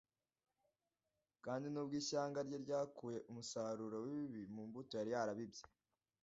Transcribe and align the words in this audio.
Kandi 1.45 1.65
nubwo 1.69 1.93
ishyanga 2.01 2.39
rye 2.47 2.57
ryakuye 2.65 3.19
umusaruro 3.29 3.95
w’ibibi 4.05 4.43
mu 4.55 4.61
mbuto 4.67 4.93
yari 4.99 5.11
yarabibye 5.15 5.63